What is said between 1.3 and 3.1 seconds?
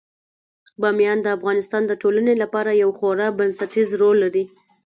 افغانستان د ټولنې لپاره یو